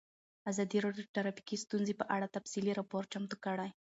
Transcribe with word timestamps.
ازادي 0.51 0.77
راډیو 0.85 1.03
د 1.05 1.11
ټرافیکي 1.15 1.55
ستونزې 1.65 1.93
په 1.97 2.05
اړه 2.15 2.33
تفصیلي 2.35 2.71
راپور 2.79 3.03
چمتو 3.13 3.35
کړی. 3.45 3.69